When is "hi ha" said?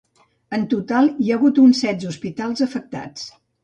1.25-1.39